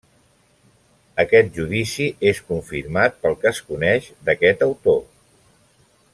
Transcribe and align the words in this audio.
Aquest 1.23 1.51
judici 1.59 2.07
és 2.31 2.41
confirmat 2.47 3.21
pel 3.27 3.37
que 3.45 3.49
es 3.53 3.61
coneix 3.69 4.09
d'aquest 4.31 4.67
autor. 4.71 4.99